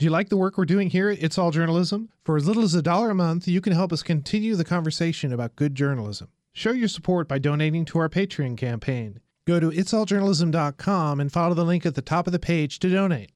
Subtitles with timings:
[0.00, 2.08] Do you like the work we're doing here at It's All Journalism?
[2.24, 5.30] For as little as a dollar a month, you can help us continue the conversation
[5.30, 6.28] about good journalism.
[6.54, 9.20] Show your support by donating to our Patreon campaign.
[9.46, 13.32] Go to itsalljournalism.com and follow the link at the top of the page to donate.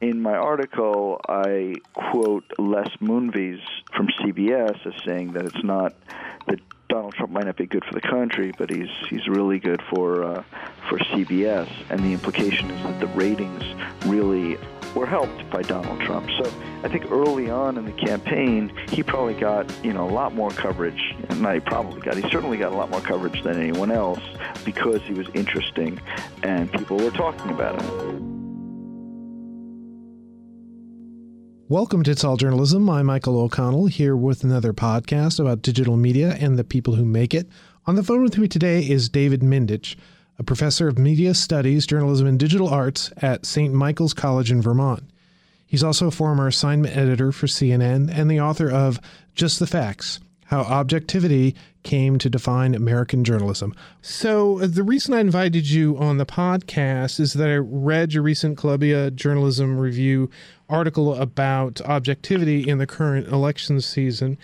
[0.00, 1.74] In my article, I
[2.12, 3.58] quote Les Moonves
[3.92, 5.94] from CBS as saying that it's not
[6.46, 9.82] that Donald Trump might not be good for the country, but he's he's really good
[9.90, 10.42] for uh,
[10.88, 13.62] for CBS, and the implication is that the ratings
[14.06, 14.58] really
[14.94, 16.30] were helped by Donald Trump.
[16.30, 16.50] So
[16.82, 20.50] I think early on in the campaign, he probably got you know a lot more
[20.50, 21.14] coverage.
[21.36, 22.16] Not he probably got.
[22.16, 24.20] He certainly got a lot more coverage than anyone else
[24.64, 26.00] because he was interesting,
[26.42, 28.37] and people were talking about him.
[31.70, 32.88] Welcome to It's All Journalism.
[32.88, 37.34] I'm Michael O'Connell here with another podcast about digital media and the people who make
[37.34, 37.46] it.
[37.86, 39.94] On the phone with me today is David Mindich,
[40.38, 43.74] a professor of media studies, journalism, and digital arts at St.
[43.74, 45.02] Michael's College in Vermont.
[45.66, 48.98] He's also a former assignment editor for CNN and the author of
[49.34, 53.74] Just the Facts how objectivity came to define American journalism.
[54.02, 58.56] So, the reason I invited you on the podcast is that I read your recent
[58.56, 60.30] Columbia Journalism Review
[60.68, 64.38] article about objectivity in the current election season.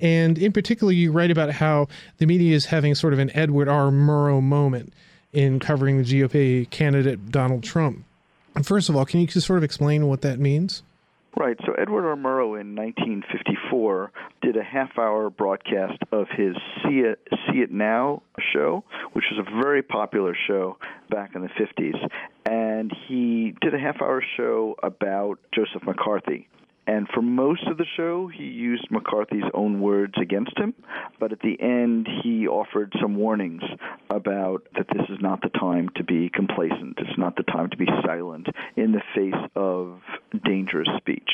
[0.00, 3.68] And in particular, you write about how the media is having sort of an Edward
[3.68, 3.90] R.
[3.90, 4.94] Murrow moment
[5.32, 8.04] in covering the GOP candidate Donald Trump.
[8.62, 10.82] First of all, can you just sort of explain what that means?
[11.36, 11.56] Right.
[11.64, 12.16] So Edward R.
[12.16, 18.22] Murrow in 1954 did a half-hour broadcast of his "See It, See It Now"
[18.52, 20.76] show, which was a very popular show
[21.08, 21.96] back in the 50s,
[22.44, 26.48] and he did a half-hour show about Joseph McCarthy.
[26.90, 30.74] And for most of the show, he used McCarthy's own words against him.
[31.20, 33.62] But at the end, he offered some warnings
[34.10, 36.98] about that this is not the time to be complacent.
[36.98, 40.00] It's not the time to be silent in the face of
[40.44, 41.30] dangerous speech.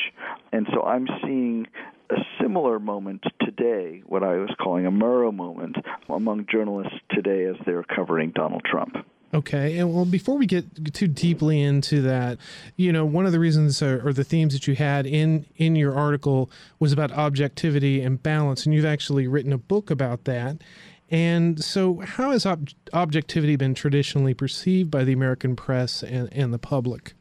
[0.51, 1.65] And so I'm seeing
[2.11, 5.77] a similar moment today, what I was calling a Murrow moment,
[6.07, 8.95] among journalists today as they're covering Donald Trump.
[9.33, 12.37] Okay, and well, before we get too deeply into that,
[12.77, 15.75] you know, one of the reasons or, or, the themes that you had in in
[15.75, 16.49] your article
[16.79, 20.57] was about objectivity and balance, and you've actually written a book about that.
[21.09, 26.53] And so, how has ob- objectivity been traditionally perceived by the American press and, and
[26.53, 27.13] the public?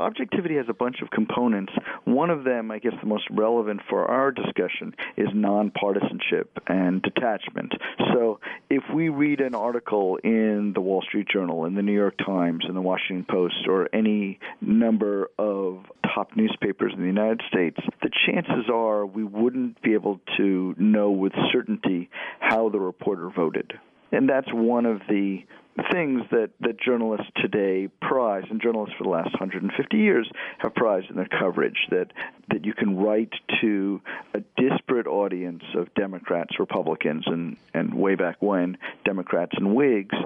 [0.00, 1.72] Objectivity has a bunch of components.
[2.04, 7.74] One of them, I guess the most relevant for our discussion, is nonpartisanship and detachment.
[8.12, 12.16] So, if we read an article in the Wall Street Journal, in the New York
[12.18, 15.84] Times, in the Washington Post, or any number of
[16.14, 21.10] top newspapers in the United States, the chances are we wouldn't be able to know
[21.10, 22.10] with certainty
[22.40, 23.72] how the reporter voted.
[24.12, 25.44] And that's one of the
[25.92, 31.10] things that, that journalists today prize, and journalists for the last 150 years have prized
[31.10, 32.12] in their coverage, that,
[32.48, 34.00] that you can write to
[34.34, 40.16] a disparate audience of Democrats, Republicans, and, and way back when, Democrats and Whigs,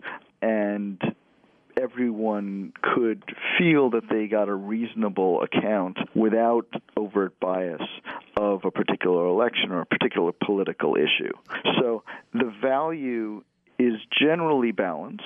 [0.43, 1.01] and
[1.81, 3.23] everyone could
[3.59, 6.67] feel that they got a reasonable account without
[6.97, 7.83] overt bias
[8.37, 11.33] of a particular election or a particular political issue.
[11.81, 13.43] So the value
[13.79, 15.23] is generally balance,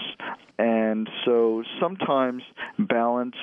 [0.58, 2.42] and so sometimes
[2.78, 3.36] balance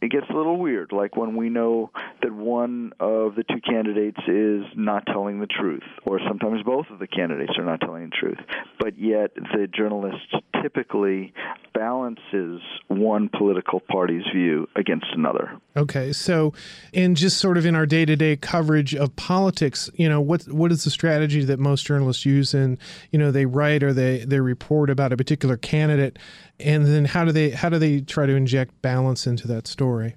[0.00, 1.90] it gets a little weird, like when we know
[2.22, 7.00] that one of the two candidates is not telling the truth, or sometimes both of
[7.00, 8.38] the candidates are not telling the truth,
[8.78, 11.32] but yet the journalist typically
[11.74, 15.58] balances one political party's view against another.
[15.76, 16.52] Okay, so
[16.92, 20.84] in just sort of in our day-to-day coverage of politics, you know, what what is
[20.84, 22.78] the strategy that most journalists use and
[23.10, 26.18] you know they write or they they report about a particular candidate
[26.60, 30.16] and then how do they how do they try to inject balance into that story?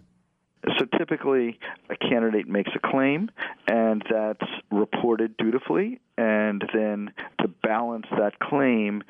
[0.78, 1.60] So typically,
[1.90, 3.32] a candidate makes a claim,
[3.68, 6.00] and that's reported dutifully.
[6.18, 9.04] And then to balance that claim,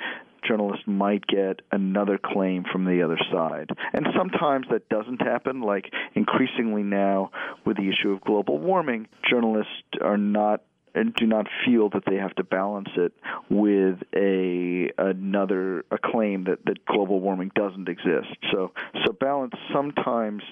[0.47, 3.69] journalists might get another claim from the other side.
[3.93, 7.31] And sometimes that doesn't happen, like increasingly now
[7.65, 9.71] with the issue of global warming, journalists
[10.01, 10.61] are not
[10.93, 13.13] and do not feel that they have to balance it
[13.49, 18.35] with a another a claim that, that global warming doesn't exist.
[18.51, 18.71] So
[19.05, 20.43] so balance sometimes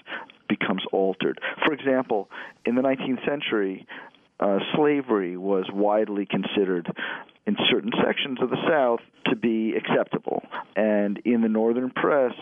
[0.47, 1.39] becomes altered.
[1.65, 2.30] For example,
[2.65, 3.85] in the 19th century,
[4.39, 6.91] uh, slavery was widely considered
[7.45, 10.44] in certain sections of the South to be acceptable,
[10.75, 12.33] and in the northern press,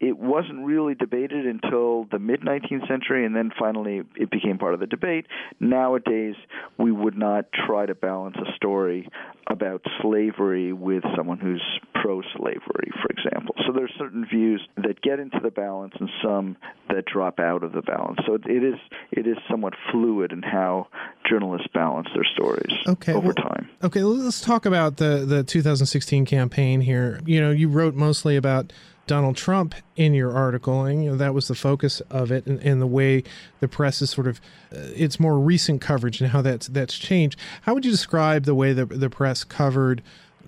[0.00, 4.74] it wasn't really debated until the mid 19th century, and then finally it became part
[4.74, 5.26] of the debate.
[5.60, 6.34] Nowadays,
[6.78, 9.08] we would not try to balance a story
[9.48, 11.62] about slavery with someone who's
[11.94, 13.54] pro slavery, for example.
[13.66, 16.56] So there's certain views that get into the balance and some
[16.88, 18.18] that drop out of the balance.
[18.26, 18.78] So it is
[19.12, 20.88] it is somewhat fluid in how
[21.28, 23.68] journalists balance their stories okay, over well, time.
[23.82, 27.20] Okay, let's talk about the the 2016 campaign here.
[27.24, 28.72] You know, you wrote mostly about
[29.06, 32.60] Donald Trump in your article, and you know that was the focus of it, and,
[32.60, 33.22] and the way
[33.60, 34.40] the press is sort of
[34.72, 37.38] uh, its more recent coverage and how that's that's changed.
[37.62, 40.02] How would you describe the way the the press covered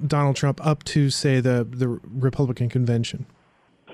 [0.06, 3.26] Donald Trump up to say the the Republican convention?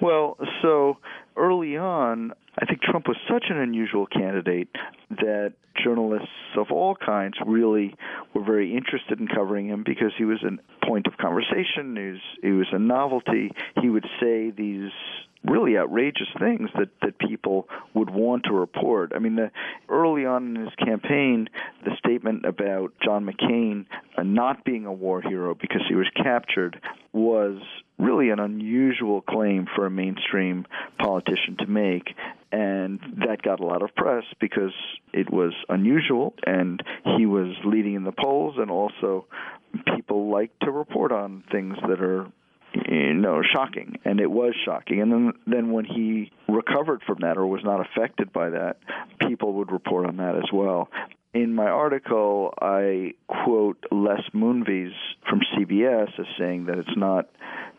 [0.01, 0.97] Well, so
[1.37, 4.69] early on, I think Trump was such an unusual candidate
[5.11, 7.95] that journalists of all kinds really
[8.35, 11.97] were very interested in covering him because he was a point of conversation.
[11.97, 13.53] He was, he was a novelty.
[13.81, 14.91] He would say these
[15.45, 19.13] really outrageous things that that people would want to report.
[19.15, 19.51] I mean, the
[19.89, 21.49] early on in his campaign,
[21.85, 23.87] the statement about John McCain
[24.17, 26.81] uh, not being a war hero because he was captured
[27.13, 27.61] was
[28.03, 30.67] really an unusual claim for a mainstream
[30.99, 32.15] politician to make.
[32.51, 34.75] And that got a lot of press because
[35.13, 36.83] it was unusual and
[37.17, 39.27] he was leading in the polls and also
[39.97, 42.27] people like to report on things that are
[42.75, 43.97] you know shocking.
[44.05, 45.01] And it was shocking.
[45.01, 48.79] And then then when he recovered from that or was not affected by that
[49.27, 50.89] people would report on that as well
[51.35, 54.93] in my article I quote Les Moonves
[55.29, 57.29] from CBS as saying that it's not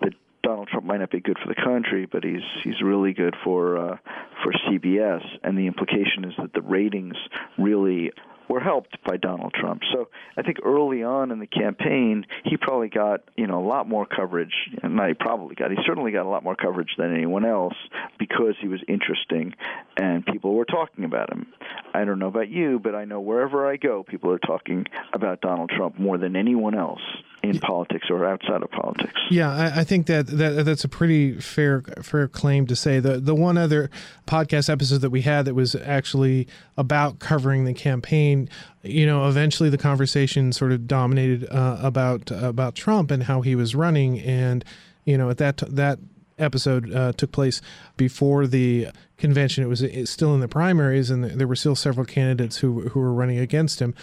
[0.02, 0.14] that
[0.44, 3.78] Donald Trump might not be good for the country, but he's he's really good for
[3.78, 3.98] uh,
[4.44, 7.16] for CBS, and the implication is that the ratings
[7.58, 8.12] really
[8.48, 9.82] were helped by Donald Trump.
[9.94, 13.88] So I think early on in the campaign, he probably got you know a lot
[13.88, 14.54] more coverage.
[14.84, 17.76] Not he probably got, he certainly got a lot more coverage than anyone else
[18.20, 19.54] because he was interesting,
[19.98, 21.48] and people were talking about him.
[21.94, 25.42] I don't know about you, but I know wherever I go, people are talking about
[25.42, 27.02] Donald Trump more than anyone else
[27.44, 29.20] in politics or outside of politics.
[29.30, 33.00] Yeah, I, I, think that, that that's a pretty fair fair claim to say.
[33.00, 33.90] The the one other
[34.26, 36.48] podcast episode that we had that was actually
[36.78, 38.50] about covering the campaign,
[38.82, 43.56] you know, eventually the conversation sort of dominated uh, about about Trump and how he
[43.56, 44.64] was running, and
[45.04, 46.00] you know, at that that
[46.40, 47.62] episode uh, took place
[47.98, 48.88] before the
[49.18, 49.64] convention.
[49.64, 53.14] It was still in the primaries, and there were still several candidates who who were
[53.14, 53.94] running against him.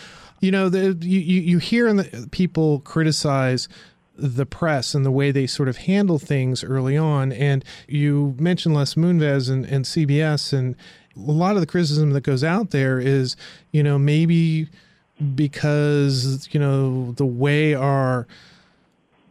[0.41, 3.69] You know, the, you you hear in the, people criticize
[4.17, 7.33] the press and the way they sort of handle things early on.
[7.33, 10.77] And you mentioned Les Moonves and, and CBS, and
[11.17, 13.37] a lot of the criticism that goes out there is,
[13.73, 14.69] you know, maybe
[15.35, 18.27] because you know the way our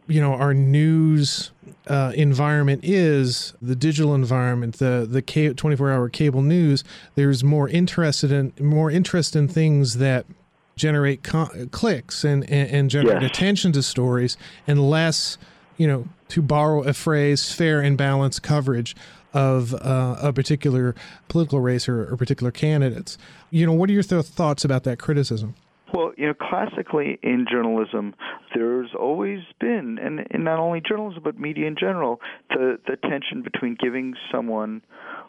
[0.06, 1.50] you know our news
[1.88, 6.84] uh, environment is the digital environment, the the 24 hour cable news.
[7.14, 10.26] There's more interested in more interest in things that
[10.76, 13.30] generate clicks and, and, and generate yes.
[13.30, 14.36] attention to stories,
[14.66, 15.38] and less,
[15.76, 18.96] you know, to borrow a phrase, fair and balanced coverage
[19.32, 20.94] of uh, a particular
[21.28, 23.16] political race or, or, particular candidates.
[23.50, 25.54] You know, what are your th- thoughts about that criticism?
[25.92, 28.14] Well, you know, classically in journalism,
[28.54, 33.42] there's always been, and, and not only journalism but media in general, the the tension
[33.42, 34.82] between giving someone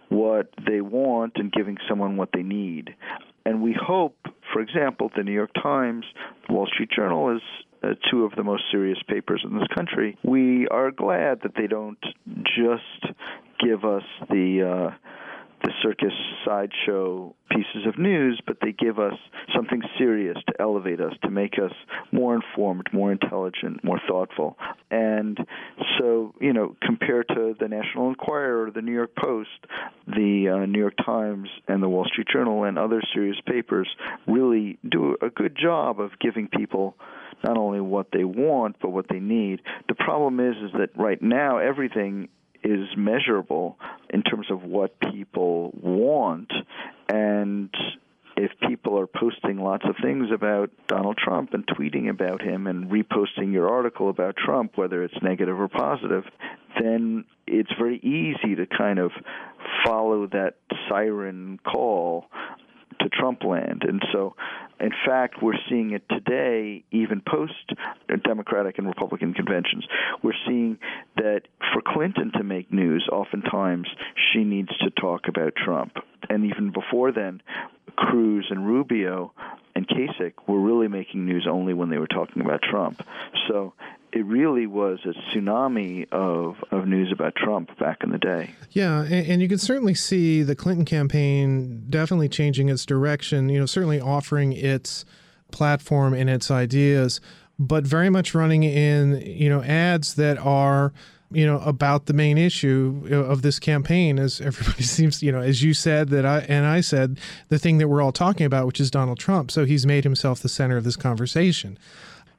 [0.09, 2.93] what they want and giving someone what they need.
[3.45, 4.17] And we hope,
[4.53, 6.05] for example, the New York Times,
[6.47, 7.41] the Wall Street Journal is
[7.83, 10.17] uh, two of the most serious papers in this country.
[10.23, 11.97] We are glad that they don't
[12.43, 13.13] just
[13.59, 14.95] give us the uh,
[15.63, 16.13] the circus
[16.45, 19.13] sideshow pieces of news, but they give us
[19.55, 21.73] something serious to elevate us, to make us
[22.11, 24.57] more informed, more intelligent, more thoughtful.
[24.89, 25.37] And
[25.99, 29.49] so, you know, compared to the National Enquirer or the New York Post,
[30.07, 33.87] the uh, New York Times and the Wall Street Journal and other serious papers
[34.27, 36.95] really do a good job of giving people
[37.43, 39.61] not only what they want but what they need.
[39.87, 42.29] The problem is is that right now everything
[42.63, 43.77] is measurable
[44.09, 46.51] in terms of what people want
[47.09, 47.69] and
[48.37, 52.89] if people are posting lots of things about Donald Trump and tweeting about him and
[52.89, 56.23] reposting your article about Trump, whether it's negative or positive,
[56.79, 59.11] then it's very easy to kind of
[59.85, 60.55] follow that
[60.89, 62.25] siren call
[62.99, 63.83] to Trump land.
[63.87, 64.35] And so,
[64.81, 67.73] in fact, we're seeing it today, even post
[68.23, 69.85] Democratic and Republican conventions.
[70.23, 70.79] We're seeing
[71.17, 71.41] that
[71.73, 73.87] for Clinton to make news, oftentimes
[74.31, 75.93] she needs to talk about Trump.
[76.29, 77.41] And even before then,
[77.95, 79.33] Cruz and Rubio
[79.75, 83.01] and Kasich were really making news only when they were talking about Trump.
[83.47, 83.73] So
[84.13, 88.51] it really was a tsunami of, of news about Trump back in the day.
[88.71, 93.59] Yeah, and, and, you can certainly see the Clinton campaign definitely changing its direction, you
[93.59, 95.05] know, certainly offering its
[95.51, 97.21] platform and its ideas,
[97.57, 100.93] but very much running in, you know, ads that are
[101.33, 105.63] you know about the main issue of this campaign as everybody seems you know as
[105.63, 108.81] you said that i and i said the thing that we're all talking about which
[108.81, 111.77] is donald trump so he's made himself the center of this conversation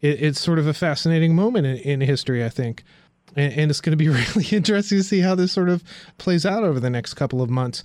[0.02, 2.84] it, it's sort of a fascinating moment in, in history, I think.
[3.34, 5.82] And, and it's going to be really interesting to see how this sort of
[6.18, 7.82] plays out over the next couple of months.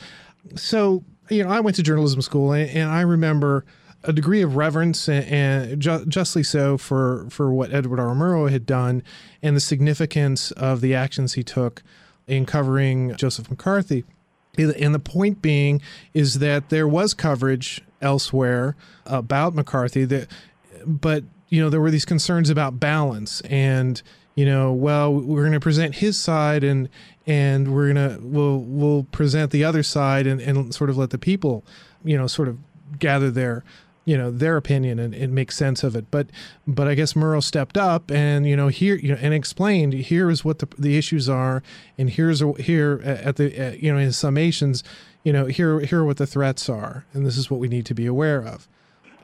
[0.55, 3.65] So, you know, I went to journalism school and, and I remember
[4.03, 8.15] a degree of reverence and, and ju- justly so for, for what Edward R.
[8.15, 9.03] Murrow had done
[9.41, 11.83] and the significance of the actions he took
[12.27, 14.03] in covering Joseph McCarthy.
[14.57, 15.81] And the point being
[16.13, 20.27] is that there was coverage elsewhere about McCarthy that
[20.85, 24.01] but you know, there were these concerns about balance and,
[24.35, 26.89] you know, well, we're going to present his side and
[27.25, 31.09] and we're going to we'll we'll present the other side and, and sort of let
[31.09, 31.65] the people,
[32.03, 32.57] you know, sort of
[32.99, 33.63] gather their
[34.07, 36.09] you know their opinion and, and make sense of it.
[36.09, 36.27] But
[36.65, 40.29] but i guess murrow stepped up and you know here you know and explained here
[40.29, 41.61] is what the, the issues are
[41.97, 44.81] and here's here at the at, you know in summations
[45.23, 47.85] you know here here are what the threats are and this is what we need
[47.85, 48.69] to be aware of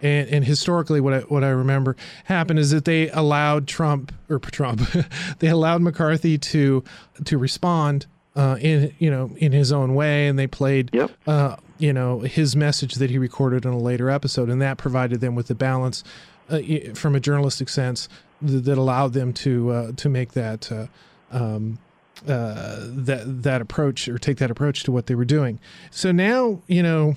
[0.03, 1.95] and, and historically, what I, what I remember
[2.25, 4.81] happened is that they allowed Trump or Trump,
[5.39, 6.83] they allowed McCarthy to
[7.23, 8.05] to respond
[8.35, 11.11] uh, in you know in his own way, and they played yep.
[11.25, 15.21] uh, you know his message that he recorded in a later episode, and that provided
[15.21, 16.03] them with the balance
[16.49, 16.59] uh,
[16.93, 18.09] from a journalistic sense
[18.41, 20.71] that, that allowed them to uh, to make that.
[20.71, 20.87] Uh,
[21.31, 21.79] um,
[22.27, 25.59] uh, that that approach or take that approach to what they were doing.
[25.91, 27.15] So now, you know,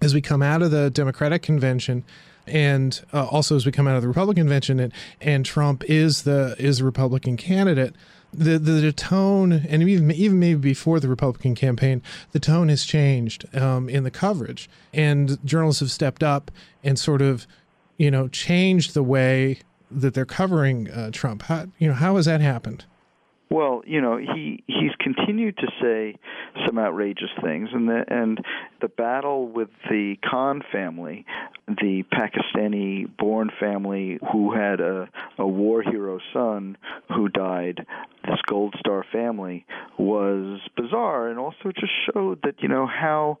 [0.00, 2.04] as we come out of the Democratic convention
[2.46, 6.22] and uh, also as we come out of the Republican convention and, and Trump is
[6.22, 7.94] the is the Republican candidate
[8.32, 12.84] the, the, the tone and even even maybe before the Republican campaign the tone has
[12.84, 14.68] changed um, in the coverage.
[14.92, 16.50] And journalists have stepped up
[16.84, 17.46] and sort of
[17.96, 19.60] you know changed the way
[19.90, 21.42] that they're covering uh, Trump.
[21.42, 22.84] How you know how has that happened
[23.48, 26.18] well, you know, he he's continued to say
[26.66, 28.40] some outrageous things, and the and
[28.80, 31.24] the battle with the Khan family,
[31.68, 36.76] the Pakistani-born family who had a a war hero son
[37.14, 37.86] who died,
[38.24, 39.64] this Gold Star family
[39.96, 43.38] was bizarre, and also just showed that you know how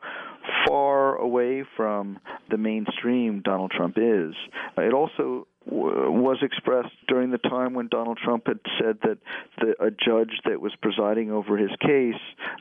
[0.68, 4.34] far away from the mainstream Donald Trump is.
[4.78, 9.18] It also was expressed during the time when Donald Trump had said that
[9.58, 12.20] the, a judge that was presiding over his case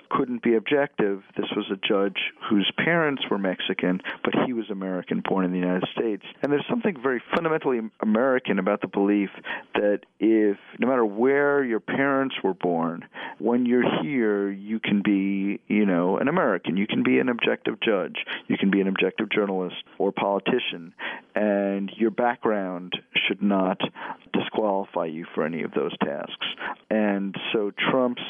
[0.09, 1.21] couldn't be objective.
[1.37, 2.17] This was a judge
[2.49, 6.23] whose parents were Mexican, but he was American, born in the United States.
[6.41, 9.29] And there's something very fundamentally American about the belief
[9.75, 13.05] that if, no matter where your parents were born,
[13.37, 16.77] when you're here, you can be, you know, an American.
[16.77, 18.25] You can be an objective judge.
[18.47, 20.93] You can be an objective journalist or politician.
[21.35, 22.94] And your background
[23.27, 23.79] should not
[24.33, 26.47] disqualify you for any of those tasks.
[26.89, 28.21] And so Trump's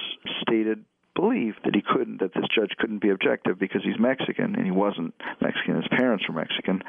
[0.41, 0.83] stated
[1.15, 4.71] belief that he couldn't that this judge couldn't be objective because he's Mexican and he
[4.71, 6.81] wasn't Mexican his parents were Mexican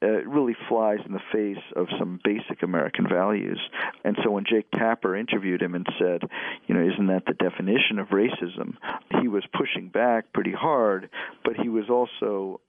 [0.00, 3.58] uh, it really flies in the face of some basic American values.
[4.04, 6.22] And so when Jake Tapper interviewed him and said,
[6.66, 8.76] you know, isn't that the definition of racism?
[9.20, 11.10] He was pushing back pretty hard,
[11.44, 12.60] but he was also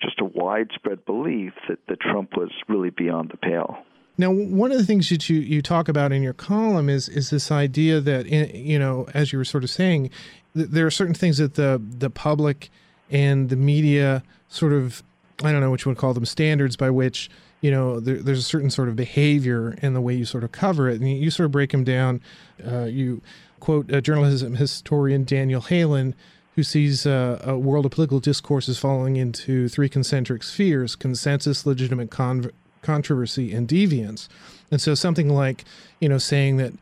[0.00, 3.78] just a widespread belief that, that Trump was really beyond the pale.
[4.18, 7.30] Now, one of the things that you, you talk about in your column is is
[7.30, 10.10] this idea that you know, as you were sort of saying,
[10.54, 12.70] there are certain things that the the public
[13.10, 15.02] and the media sort of
[15.42, 17.30] I don't know which one call them standards by which
[17.62, 20.52] you know there, there's a certain sort of behavior in the way you sort of
[20.52, 22.20] cover it, and you, you sort of break them down.
[22.66, 23.22] Uh, you
[23.58, 26.14] quote uh, journalism historian Daniel Hallin
[26.56, 32.10] who sees uh, a world of political discourses falling into three concentric spheres consensus, legitimate
[32.10, 32.50] con-
[32.82, 34.28] controversy, and deviance.
[34.70, 35.64] And so something like,
[36.00, 36.72] you know, saying that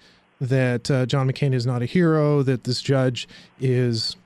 [0.40, 3.28] that uh, John McCain is not a hero, that this judge
[3.60, 4.16] is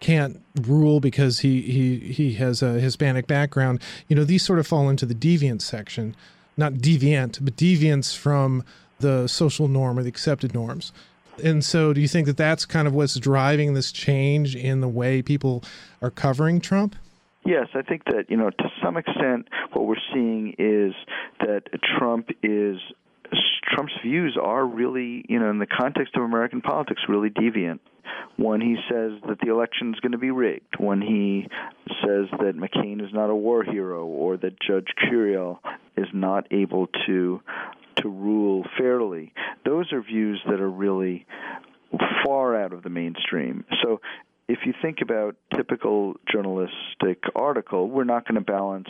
[0.00, 3.80] can't rule because he he he has a Hispanic background.
[4.08, 6.14] You know, these sort of fall into the deviant section,
[6.56, 8.64] not deviant, but deviance from
[9.00, 10.92] the social norm or the accepted norms.
[11.42, 14.88] And so, do you think that that's kind of what's driving this change in the
[14.88, 15.64] way people
[16.00, 16.96] are covering Trump?
[17.44, 20.94] Yes, I think that, you know, to some extent, what we're seeing is
[21.40, 21.64] that
[21.98, 22.78] Trump is
[23.74, 27.80] Trump's views are really, you know, in the context of American politics, really deviant.
[28.36, 31.48] When he says that the election is going to be rigged, when he
[32.02, 35.58] says that McCain is not a war hero, or that Judge Curiel
[35.96, 37.40] is not able to
[37.96, 39.32] to rule fairly.
[39.64, 41.26] Those are views that are really
[42.24, 43.64] far out of the mainstream.
[43.82, 44.00] So
[44.48, 48.88] if you think about typical journalistic article, we're not going to balance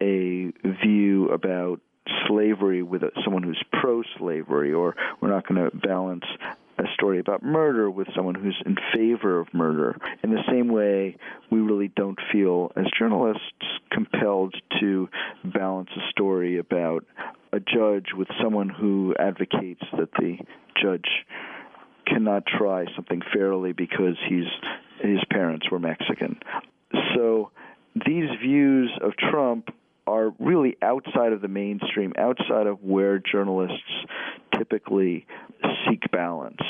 [0.00, 1.80] a view about
[2.26, 6.24] slavery with someone who's pro-slavery, or we're not going to balance
[6.82, 9.96] a story about murder with someone who's in favor of murder.
[10.22, 11.16] In the same way,
[11.50, 13.42] we really don't feel, as journalists,
[13.90, 15.08] compelled to
[15.44, 17.04] balance a story about
[17.52, 20.38] a judge with someone who advocates that the
[20.80, 21.08] judge
[22.06, 24.46] cannot try something fairly because he's
[25.00, 26.38] his parents were Mexican.
[27.14, 27.50] So
[27.94, 29.68] these views of Trump
[30.06, 33.82] are really outside of the mainstream, outside of where journalists
[34.56, 35.26] typically
[36.12, 36.60] balance.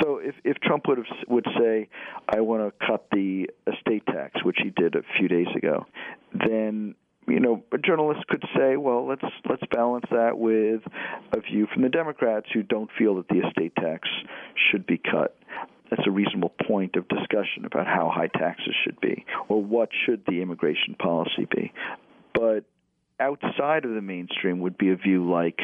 [0.00, 1.88] So if if Trump would have, would say,
[2.28, 5.86] "I want to cut the estate tax," which he did a few days ago,
[6.32, 6.94] then
[7.26, 10.82] you know, a journalist could say, well, let's let's balance that with
[11.32, 14.08] a view from the Democrats who don't feel that the estate tax
[14.70, 15.36] should be cut.
[15.90, 20.22] That's a reasonable point of discussion about how high taxes should be, or what should
[20.26, 21.72] the immigration policy be.
[22.34, 22.64] But
[23.20, 25.60] outside of the mainstream would be a view like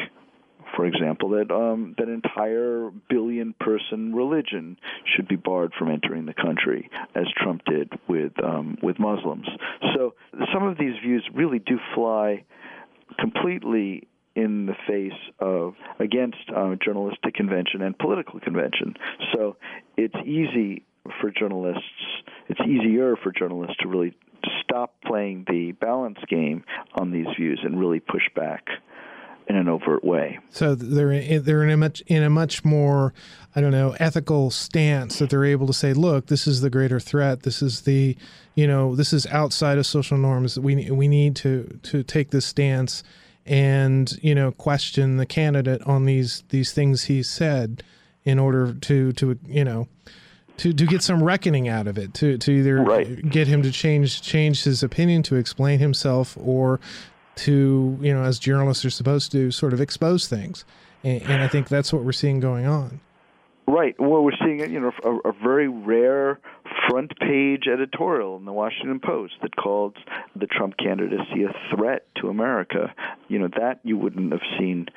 [0.75, 4.77] for example, that um, that entire billion-person religion
[5.15, 9.47] should be barred from entering the country, as Trump did with um, with Muslims.
[9.95, 10.15] So
[10.53, 12.43] some of these views really do fly
[13.19, 18.95] completely in the face of against uh, journalistic convention and political convention.
[19.33, 19.57] So
[19.97, 20.83] it's easy
[21.19, 21.83] for journalists.
[22.47, 24.15] It's easier for journalists to really
[24.63, 26.63] stop playing the balance game
[26.95, 28.65] on these views and really push back
[29.51, 30.39] in an overt way.
[30.49, 33.13] So they're in, they're in a much in a much more
[33.53, 37.01] I don't know ethical stance that they're able to say, look, this is the greater
[37.01, 37.43] threat.
[37.43, 38.15] This is the
[38.55, 40.57] you know this is outside of social norms.
[40.57, 43.03] We we need to to take this stance
[43.45, 47.83] and you know question the candidate on these these things he said
[48.23, 49.87] in order to to you know
[50.57, 53.29] to to get some reckoning out of it to to either right.
[53.29, 56.79] get him to change change his opinion to explain himself or
[57.35, 60.65] to you know as journalists are supposed to sort of expose things.
[61.03, 62.99] And, and i think that's what we're seeing going on.
[63.67, 63.95] Right.
[63.99, 66.39] Well we're seeing you know a, a very rare
[66.89, 69.97] front page editorial in the Washington Post that called
[70.35, 72.93] the Trump candidacy a threat to America.
[73.27, 74.87] You know, that you wouldn't have seen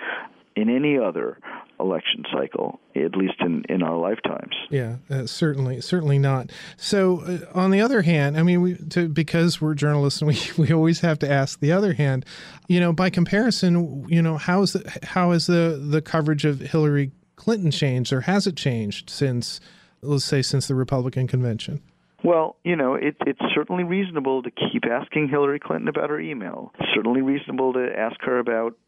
[0.56, 1.38] in any other
[1.80, 4.54] election cycle, at least in, in our lifetimes.
[4.70, 6.50] Yeah, uh, certainly, certainly not.
[6.76, 10.38] So, uh, on the other hand, I mean, we to, because we're journalists, and we,
[10.58, 12.24] we always have to ask the other hand.
[12.68, 16.60] You know, by comparison, you know, how is the, how is the the coverage of
[16.60, 19.60] Hillary Clinton changed, or has it changed since,
[20.02, 21.82] let's say, since the Republican convention?
[22.22, 26.72] Well, you know, it, it's certainly reasonable to keep asking Hillary Clinton about her email.
[26.78, 28.78] It's certainly reasonable to ask her about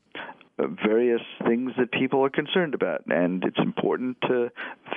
[0.59, 4.51] Uh, various things that people are concerned about, and it's important to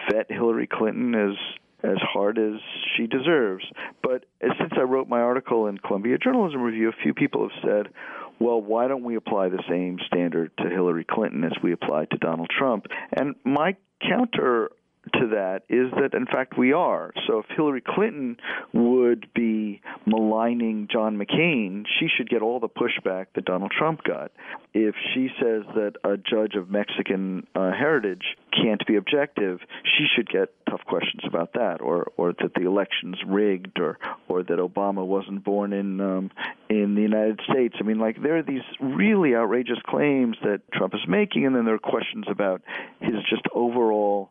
[0.10, 1.36] vet Hillary Clinton as
[1.82, 2.60] as hard as
[2.96, 3.66] she deserves.
[4.04, 7.62] But uh, since I wrote my article in Columbia Journalism Review, a few people have
[7.64, 7.94] said,
[8.40, 12.18] well, why don't we apply the same standard to Hillary Clinton as we apply to
[12.18, 12.88] Donald Trump?
[13.12, 14.72] And my counter
[15.14, 17.12] to that is that, in fact, we are.
[17.28, 18.38] So if Hillary Clinton
[18.74, 24.32] would be maligning John McCain, she should get all the pushback that Donald Trump got.
[24.74, 30.30] If she says that a judge of Mexican uh, heritage can't be objective, she should
[30.30, 35.06] get tough questions about that, or or that the election's rigged, or or that Obama
[35.06, 36.32] wasn't born in um,
[36.70, 37.76] in the United States.
[37.80, 41.66] I mean, like there are these really outrageous claims that Trump is making, and then
[41.66, 42.62] there are questions about
[43.00, 44.30] his just overall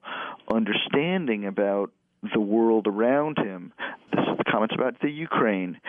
[0.53, 1.91] understanding about
[2.35, 3.73] the world around him.
[4.13, 5.81] This is the comments about the Ukraine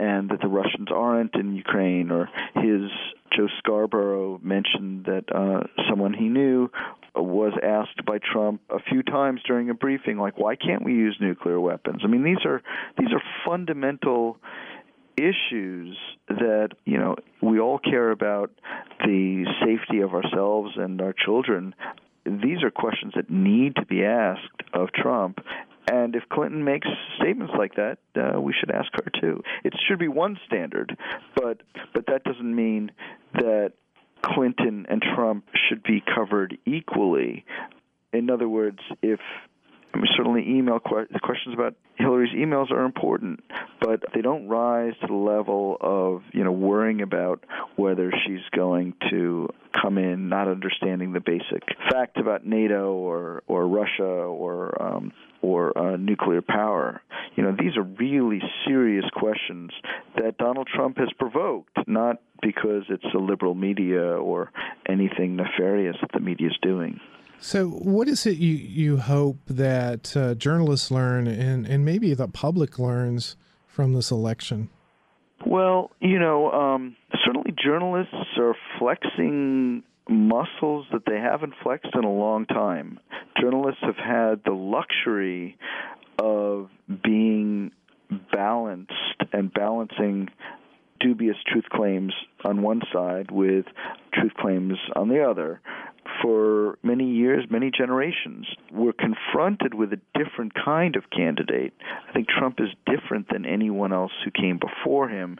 [0.00, 2.90] and that the Russians aren't in Ukraine, or his
[3.36, 6.70] Joe Scarborough mentioned that uh, someone he knew
[7.24, 11.16] was asked by Trump a few times during a briefing, like, "Why can't we use
[11.20, 12.62] nuclear weapons?" I mean, these are
[12.98, 14.38] these are fundamental
[15.16, 18.52] issues that you know we all care about
[19.04, 21.74] the safety of ourselves and our children
[22.24, 25.38] these are questions that need to be asked of Trump.
[25.90, 26.86] And if Clinton makes
[27.18, 29.42] statements like that, uh, we should ask her too.
[29.64, 30.96] It should be one standard,
[31.34, 31.62] but
[31.94, 32.90] but that doesn't mean
[33.34, 33.72] that
[34.34, 37.44] Clinton and Trump should be covered equally.
[38.12, 39.20] In other words, if
[39.94, 43.40] I mean, certainly email que- questions about Hillary's emails are important,
[43.80, 47.44] but they don't rise to the level of you know worrying about
[47.76, 49.48] whether she's going to
[49.80, 55.76] come in not understanding the basic facts about NATO or or Russia or um, or
[55.76, 57.00] uh, nuclear power.
[57.36, 59.70] You know, these are really serious questions
[60.16, 64.50] that Donald Trump has provoked, not because it's the liberal media or
[64.88, 67.00] anything nefarious that the media is doing.
[67.40, 72.28] So, what is it you, you hope that uh, journalists learn and, and maybe the
[72.28, 74.70] public learns from this election?
[75.46, 82.12] Well, you know, um, certainly journalists are flexing muscles that they haven't flexed in a
[82.12, 82.98] long time.
[83.40, 85.56] Journalists have had the luxury
[86.18, 86.70] of
[87.04, 87.70] being
[88.32, 88.92] balanced
[89.32, 90.28] and balancing
[91.00, 92.12] dubious truth claims
[92.44, 93.66] on one side with
[94.12, 95.60] truth claims on the other.
[96.22, 101.74] For many years, many generations, we're confronted with a different kind of candidate.
[102.08, 105.38] I think Trump is different than anyone else who came before him.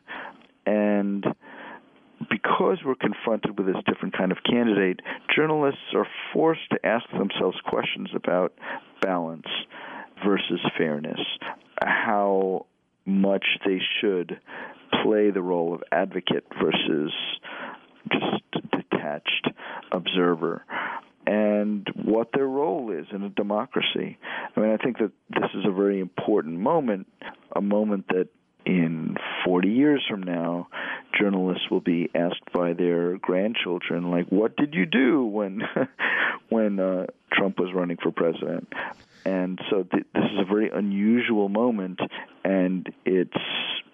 [0.66, 1.24] And
[2.30, 5.00] because we're confronted with this different kind of candidate,
[5.34, 8.52] journalists are forced to ask themselves questions about
[9.00, 9.46] balance
[10.24, 11.20] versus fairness,
[11.80, 12.66] how
[13.06, 14.38] much they should
[15.02, 17.12] play the role of advocate versus
[18.10, 19.48] just detached
[19.92, 20.64] observer
[21.28, 24.16] and what their role is in a democracy.
[24.56, 27.06] I mean, I think that this is a very important moment,
[27.54, 28.28] a moment that
[28.64, 30.68] in 40 years from now,
[31.18, 35.62] journalists will be asked by their grandchildren, like, "What did you do when
[36.48, 37.06] when uh,
[37.38, 38.68] Trump was running for president?"
[39.24, 42.00] And so th- this is a very unusual moment,
[42.44, 43.30] and it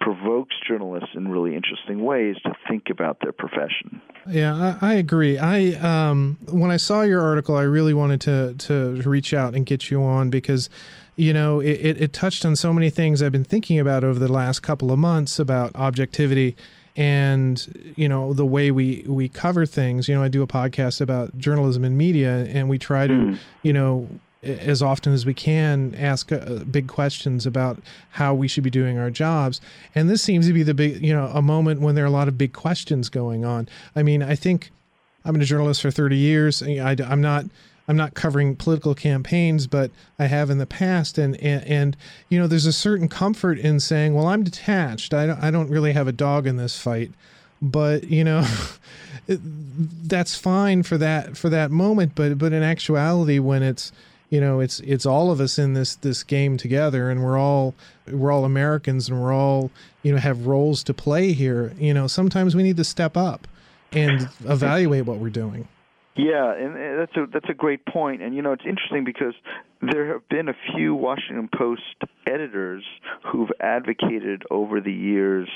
[0.00, 4.02] provokes journalists in really interesting ways to think about their profession.
[4.28, 5.38] Yeah, I, I agree.
[5.38, 9.64] I um, when I saw your article, I really wanted to to reach out and
[9.64, 10.68] get you on because
[11.16, 14.18] you know, it, it, it, touched on so many things I've been thinking about over
[14.18, 16.56] the last couple of months about objectivity
[16.96, 21.00] and you know the way we we cover things you know i do a podcast
[21.00, 23.38] about journalism and media and we try to mm.
[23.62, 24.08] you know
[24.44, 27.80] as often as we can ask uh, big questions about
[28.10, 29.60] how we should be doing our jobs.
[29.94, 32.10] And this seems to be the big you know a moment when there are a
[32.10, 33.68] lot of big questions going on.
[33.96, 34.70] I mean i think
[35.24, 36.62] i've been a journalist for 30 years.
[36.62, 37.46] I, i'm not
[37.86, 41.96] I'm not covering political campaigns, but I have in the past, and and, and
[42.28, 45.12] you know, there's a certain comfort in saying, "Well, I'm detached.
[45.12, 47.12] I don't, I don't really have a dog in this fight,"
[47.60, 48.46] but you know,
[49.28, 52.12] that's fine for that for that moment.
[52.14, 53.92] But but in actuality, when it's
[54.30, 57.72] you know it's it's all of us in this this game together and we're all
[58.10, 59.70] we're all Americans and we're all
[60.02, 63.46] you know have roles to play here you know sometimes we need to step up
[63.92, 65.68] and evaluate what we're doing
[66.16, 68.22] yeah, and that's a that's a great point.
[68.22, 69.34] And you know, it's interesting because
[69.80, 71.82] there have been a few Washington Post
[72.26, 72.84] editors
[73.30, 75.48] who've advocated over the years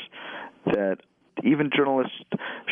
[0.66, 0.98] that
[1.44, 2.16] even journalists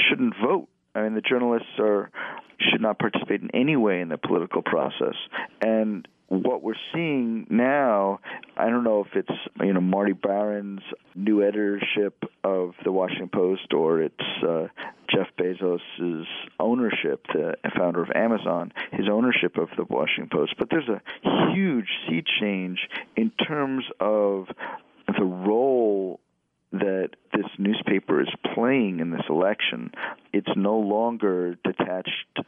[0.08, 2.10] shouldn't vote I mean, the journalists are
[2.58, 5.14] should not participate in any way in the political process.
[5.60, 8.20] And what we're seeing now,
[8.56, 10.82] I don't know if it's you know Marty Baron's
[11.14, 14.14] new editorship of the Washington Post or it's
[14.46, 14.66] uh,
[15.08, 16.26] Jeff Bezos's
[16.58, 20.54] ownership, the founder of Amazon, his ownership of the Washington Post.
[20.58, 21.00] But there's a
[21.54, 22.80] huge sea change
[23.16, 24.46] in terms of
[25.06, 26.20] the role
[26.80, 29.90] that this newspaper is playing in this election.
[30.32, 32.38] It's no longer detached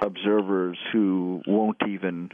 [0.00, 2.30] observers who won't even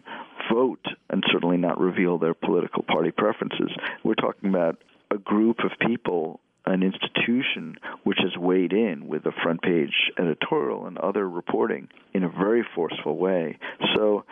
[0.52, 3.70] vote and certainly not reveal their political party preferences.
[4.04, 9.32] We're talking about a group of people an institution which has weighed in with a
[9.42, 13.58] front page editorial and other reporting in a very forceful way.
[13.96, 14.24] So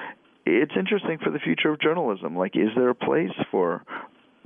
[0.44, 2.36] it's interesting for the future of journalism.
[2.36, 3.82] Like, is there a place for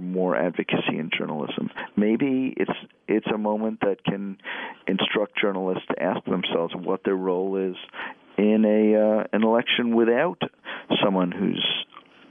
[0.01, 1.71] more advocacy in journalism.
[1.97, 2.73] Maybe it's
[3.09, 4.39] it's a moment that can
[4.87, 7.77] instruct journalists to ask themselves what their role is
[8.39, 10.41] in a uh, an election without
[11.03, 11.65] someone who's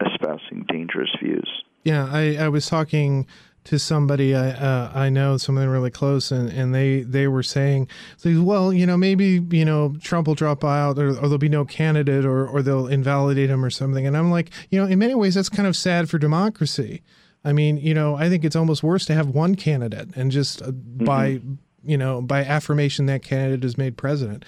[0.06, 1.50] espousing dangerous views.
[1.84, 3.26] Yeah, I, I was talking
[3.66, 7.88] to somebody I uh, I know, someone really close, and, and they they were saying,
[8.26, 11.66] well, you know, maybe you know Trump will drop out, or, or there'll be no
[11.66, 14.08] candidate, or or they'll invalidate him or something.
[14.08, 17.02] And I'm like, you know, in many ways, that's kind of sad for democracy.
[17.44, 20.62] I mean, you know, I think it's almost worse to have one candidate and just
[20.62, 21.06] uh, mm-hmm.
[21.06, 21.40] by,
[21.84, 24.46] you know, by affirmation that candidate is made president.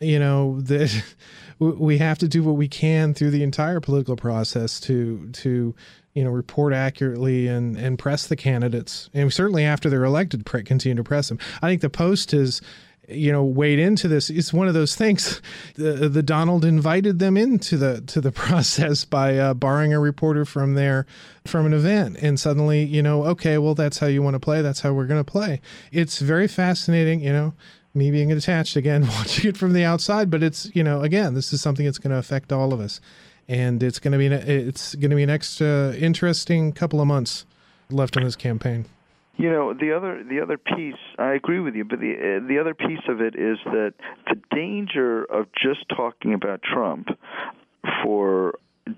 [0.00, 1.02] You know that
[1.58, 5.74] we have to do what we can through the entire political process to to
[6.14, 10.96] you know report accurately and and press the candidates and certainly after they're elected continue
[10.96, 11.38] to press them.
[11.62, 12.60] I think the Post is
[13.08, 15.40] you know wade into this it's one of those things.
[15.74, 20.74] The, the donald invited them into the to the process by uh, a reporter from
[20.74, 21.06] there
[21.44, 22.16] from an event.
[22.20, 25.06] And suddenly you know okay well that's how you want to play that's how we're
[25.06, 25.60] going to play.
[25.92, 27.54] It's very fascinating you know
[27.94, 31.52] me being attached again watching it from the outside but it's you know again this
[31.52, 33.00] is something that's going to affect all of us.
[33.46, 37.06] And it's going to be an, it's going to be an extra interesting couple of
[37.06, 37.44] months
[37.90, 38.86] left in this campaign
[39.36, 42.58] You know, the other the other piece, I agree with you, but the uh, the
[42.60, 43.94] other piece of it is that
[44.28, 47.08] the danger of just talking about Trump
[48.02, 48.54] for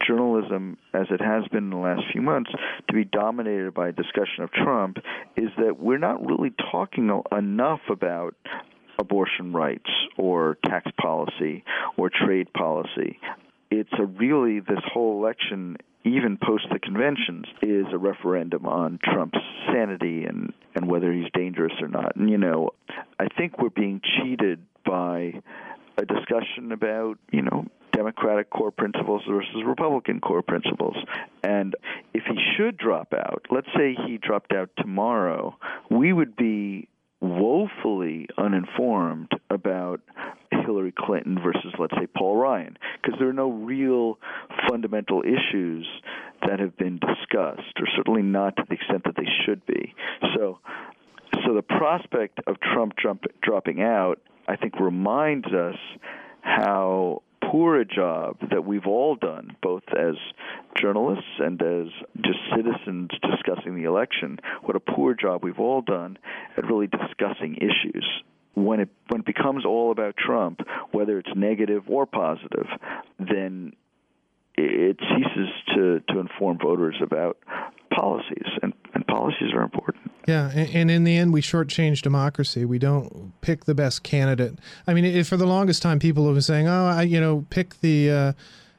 [0.06, 2.50] journalism, as it has been in the last few months,
[2.88, 4.98] to be dominated by a discussion of Trump
[5.36, 8.34] is that we're not really talking enough about
[8.98, 11.64] abortion rights or tax policy
[11.96, 13.18] or trade policy.
[13.70, 19.38] It's a really, this whole election even post the conventions, is a referendum on Trump's
[19.72, 22.16] sanity and, and whether he's dangerous or not.
[22.16, 22.70] And, you know,
[23.18, 25.40] I think we're being cheated by
[25.98, 30.96] a discussion about, you know, Democratic core principles versus Republican core principles.
[31.42, 31.74] And
[32.12, 35.56] if he should drop out, let's say he dropped out tomorrow,
[35.90, 36.88] we would be
[37.20, 40.00] woefully uninformed about
[40.50, 44.18] Hillary Clinton versus, let's say, Paul Ryan, because there are no real
[44.68, 45.86] fundamental issues
[46.46, 49.94] that have been discussed, or certainly not to the extent that they should be.
[50.34, 50.58] So,
[51.44, 55.76] so the prospect of Trump jump, dropping out, I think, reminds us
[56.42, 60.14] how poor a job that we've all done, both as
[60.80, 61.86] journalists and as
[62.22, 66.18] just citizens discussing the election, what a poor job we've all done
[66.56, 68.06] at really discussing issues.
[68.54, 72.66] When it when it becomes all about Trump, whether it's negative or positive,
[73.18, 73.74] then
[74.56, 77.36] it ceases to, to inform voters about
[77.94, 80.10] policies, and, and policies are important.
[80.26, 82.64] Yeah, and, in the end, we shortchange democracy.
[82.64, 84.58] We don't pick the best candidate.
[84.86, 87.80] I mean, for the longest time, people have been saying, "Oh, I, you know, pick
[87.80, 88.32] the uh,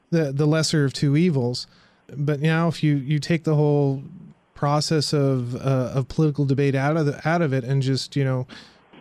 [0.10, 1.68] the the lesser of two evils,"
[2.12, 4.04] but now if you you take the whole
[4.56, 8.26] process of uh, of political debate out of the, out of it and just you
[8.26, 8.48] know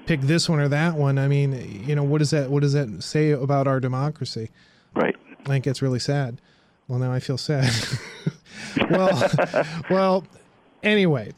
[0.07, 2.75] pick this one or that one, I mean, you know, what does that what does
[2.75, 4.51] that say about our democracy?
[4.95, 5.17] Right.
[5.41, 6.41] I think it's really sad.
[6.87, 7.73] Well, now I feel sad.
[8.91, 9.31] well,
[9.91, 10.25] well.
[10.87, 11.33] Anyway,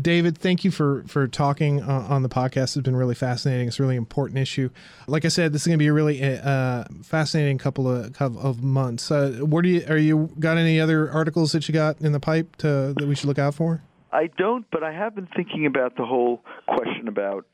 [0.00, 2.74] David, thank you for for talking uh, on the podcast.
[2.74, 3.68] It's been really fascinating.
[3.68, 4.70] It's a really important issue.
[5.06, 8.62] Like I said, this is going to be a really uh, fascinating couple of of
[8.62, 9.10] months.
[9.10, 12.18] Uh, where do you are you got any other articles that you got in the
[12.18, 13.82] pipe to, that we should look out for?
[14.10, 17.44] I don't, but I have been thinking about the whole question about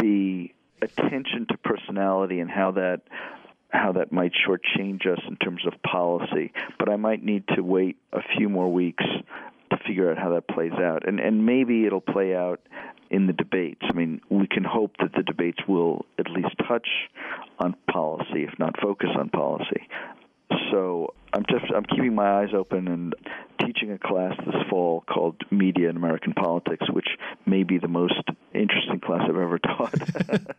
[0.00, 0.48] the
[0.80, 3.02] attention to personality and how that
[3.68, 6.52] how that might shortchange us in terms of policy.
[6.78, 9.04] But I might need to wait a few more weeks
[9.70, 12.60] to figure out how that plays out, and and maybe it'll play out
[13.10, 13.82] in the debates.
[13.82, 16.88] I mean, we can hope that the debates will at least touch
[17.58, 19.88] on policy, if not focus on policy.
[20.70, 23.14] So I'm just I'm keeping my eyes open and
[23.60, 27.08] teaching a class this fall called Media and American Politics, which
[27.46, 28.22] may be the most
[28.52, 29.94] interesting class I've ever taught.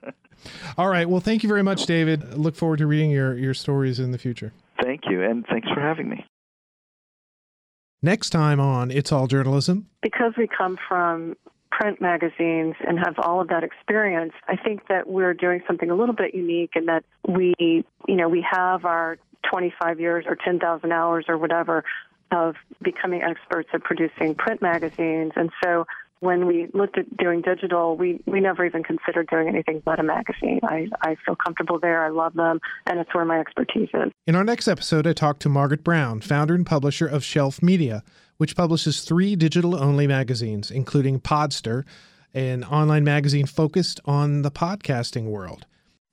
[0.77, 1.07] All right.
[1.07, 2.37] Well, thank you very much, David.
[2.37, 4.53] Look forward to reading your, your stories in the future.
[4.81, 6.25] Thank you, and thanks for having me.
[8.05, 9.87] Next time on It's All Journalism.
[10.03, 11.35] Because we come from
[11.71, 15.95] print magazines and have all of that experience, I think that we're doing something a
[15.95, 17.83] little bit unique in that we, you
[18.15, 19.17] know, we have our
[19.51, 21.83] 25 years or 10,000 hours or whatever
[22.29, 25.31] of becoming experts at producing print magazines.
[25.35, 25.87] And so
[26.19, 30.03] when we looked at doing digital, we, we never even considered doing anything but a
[30.03, 30.59] magazine.
[30.63, 32.03] I, I feel comfortable there.
[32.03, 34.11] I love them, and it's where my expertise is.
[34.25, 38.03] In our next episode, I talked to Margaret Brown, founder and publisher of Shelf Media,
[38.37, 41.83] which publishes three digital only magazines, including Podster,
[42.33, 45.65] an online magazine focused on the podcasting world.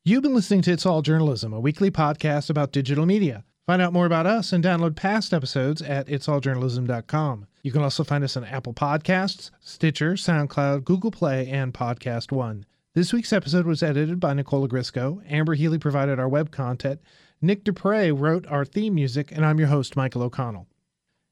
[0.04, 3.44] You've been listening to It's All Journalism, a weekly podcast about digital media.
[3.66, 7.46] Find out more about us and download past episodes at itsalljournalism.com.
[7.62, 12.66] You can also find us on Apple Podcasts, Stitcher, SoundCloud, Google Play, and Podcast One.
[12.94, 15.22] This week's episode was edited by Nicola Grisco.
[15.30, 17.00] Amber Healy provided our web content.
[17.40, 20.66] Nick Dupre wrote our theme music, and I'm your host, Michael O'Connell.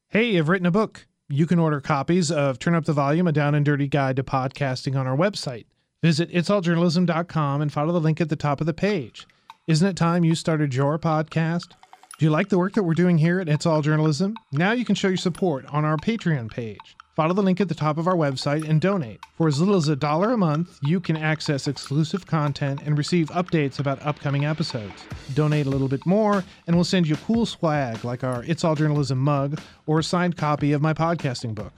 [0.09, 1.07] Hey, I've written a book.
[1.27, 4.23] You can order copies of Turn Up the Volume, a down and dirty guide to
[4.23, 5.65] podcasting on our website.
[6.01, 9.27] Visit itsalljournalism.com and follow the link at the top of the page.
[9.67, 11.73] Isn't it time you started your podcast?
[12.21, 14.37] Do you like the work that we're doing here at It's All Journalism?
[14.51, 16.95] Now you can show your support on our Patreon page.
[17.15, 19.19] Follow the link at the top of our website and donate.
[19.37, 23.29] For as little as a dollar a month, you can access exclusive content and receive
[23.29, 25.03] updates about upcoming episodes.
[25.33, 28.63] Donate a little bit more, and we'll send you a cool swag like our It's
[28.63, 31.73] All Journalism mug or a signed copy of my podcasting book.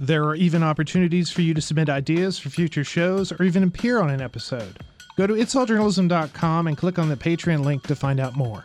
[0.00, 4.00] There are even opportunities for you to submit ideas for future shows or even appear
[4.00, 4.76] on an episode.
[5.16, 8.64] Go to itsalljournalism.com and click on the Patreon link to find out more.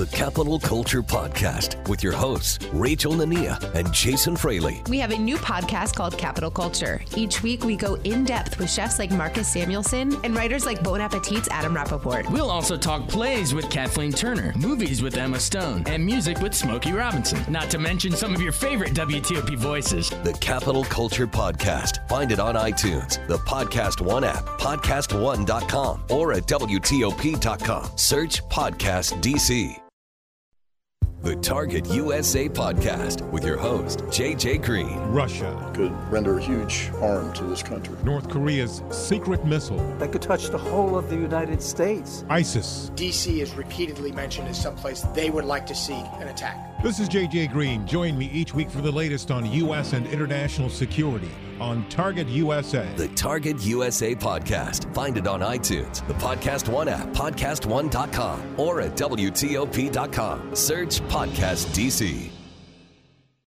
[0.00, 4.82] The Capital Culture Podcast with your hosts, Rachel Nania and Jason Fraley.
[4.88, 7.02] We have a new podcast called Capital Culture.
[7.18, 11.02] Each week, we go in depth with chefs like Marcus Samuelsson and writers like Bon
[11.02, 12.30] Appetit's Adam Rapoport.
[12.30, 16.92] We'll also talk plays with Kathleen Turner, movies with Emma Stone, and music with Smokey
[16.92, 17.44] Robinson.
[17.52, 20.08] Not to mention some of your favorite WTOP voices.
[20.24, 22.08] The Capital Culture Podcast.
[22.08, 27.90] Find it on iTunes, the Podcast One app, podcast1.com, or at WTOP.com.
[27.98, 29.78] Search Podcast DC.
[31.22, 34.96] The Target USA Podcast with your host, JJ Green.
[35.12, 37.94] Russia could render a huge harm to this country.
[38.02, 42.24] North Korea's secret missile that could touch the whole of the United States.
[42.30, 42.90] ISIS.
[42.94, 46.82] DC is repeatedly mentioned as someplace they would like to see an attack.
[46.82, 47.86] This is JJ Green.
[47.86, 49.92] Join me each week for the latest on U.S.
[49.92, 51.28] and international security
[51.60, 52.88] on Target USA.
[52.96, 54.92] The Target USA Podcast.
[54.94, 60.54] Find it on iTunes, the Podcast One app, podcast1.com, or at WTOP.com.
[60.54, 62.39] Search Podcast DC.